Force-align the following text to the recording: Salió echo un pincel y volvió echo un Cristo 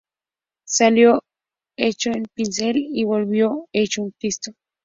Salió 0.65 1.21
echo 1.77 2.09
un 2.09 2.25
pincel 2.33 2.75
y 2.75 3.03
volvió 3.03 3.69
echo 3.71 4.01
un 4.01 4.09
Cristo 4.09 4.51